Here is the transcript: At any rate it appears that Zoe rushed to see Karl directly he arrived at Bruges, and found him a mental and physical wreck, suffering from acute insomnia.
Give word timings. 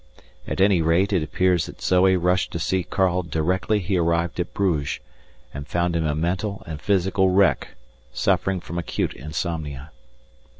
At 0.47 0.59
any 0.59 0.81
rate 0.81 1.13
it 1.13 1.21
appears 1.21 1.67
that 1.67 1.79
Zoe 1.79 2.17
rushed 2.17 2.49
to 2.53 2.57
see 2.59 2.81
Karl 2.83 3.21
directly 3.21 3.77
he 3.77 3.97
arrived 3.99 4.39
at 4.39 4.51
Bruges, 4.51 4.99
and 5.53 5.67
found 5.67 5.95
him 5.95 6.07
a 6.07 6.15
mental 6.15 6.63
and 6.65 6.81
physical 6.81 7.29
wreck, 7.29 7.67
suffering 8.11 8.61
from 8.61 8.79
acute 8.79 9.13
insomnia. 9.13 9.91